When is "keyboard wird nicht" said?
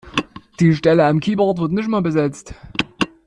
1.19-1.87